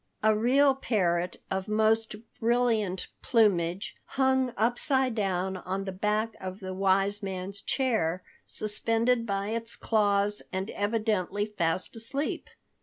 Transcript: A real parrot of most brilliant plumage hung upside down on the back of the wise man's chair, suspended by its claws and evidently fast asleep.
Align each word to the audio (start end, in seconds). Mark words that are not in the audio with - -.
A 0.23 0.35
real 0.35 0.73
parrot 0.73 1.39
of 1.51 1.67
most 1.67 2.15
brilliant 2.39 3.05
plumage 3.21 3.95
hung 4.17 4.51
upside 4.57 5.13
down 5.13 5.57
on 5.57 5.83
the 5.85 5.91
back 5.91 6.35
of 6.41 6.59
the 6.59 6.73
wise 6.73 7.21
man's 7.21 7.61
chair, 7.61 8.23
suspended 8.47 9.27
by 9.27 9.49
its 9.49 9.75
claws 9.75 10.41
and 10.51 10.71
evidently 10.71 11.45
fast 11.45 11.95
asleep. 11.95 12.49